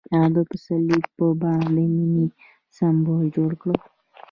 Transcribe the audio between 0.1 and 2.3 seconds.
هغه د پسرلی په بڼه د مینې